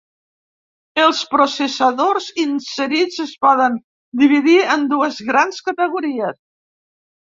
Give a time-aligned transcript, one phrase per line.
[1.01, 3.77] Els processadors inserits es poden
[4.23, 6.41] dividir en dues grans categories.